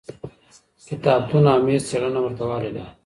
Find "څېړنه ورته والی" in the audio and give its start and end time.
1.89-2.71